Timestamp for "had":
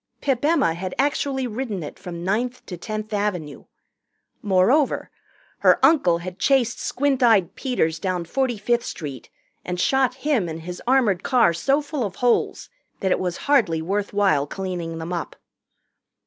0.73-0.95, 6.17-6.39